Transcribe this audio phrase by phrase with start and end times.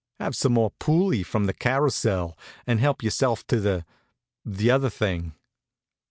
[0.19, 3.85] Have some more pulley from the carrousell and help yourself to the
[4.43, 5.35] the other thing."